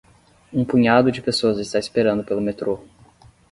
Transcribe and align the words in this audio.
Um 0.51 0.65
punhado 0.65 1.11
de 1.11 1.21
pessoas 1.21 1.59
está 1.59 1.77
esperando 1.77 2.23
pelo 2.23 2.41
metrô. 2.41 2.83